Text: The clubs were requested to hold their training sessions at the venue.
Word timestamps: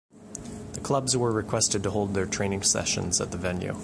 The 0.73 0.79
clubs 0.79 1.15
were 1.15 1.29
requested 1.31 1.83
to 1.83 1.91
hold 1.91 2.15
their 2.15 2.25
training 2.25 2.63
sessions 2.63 3.21
at 3.21 3.29
the 3.29 3.37
venue. 3.37 3.77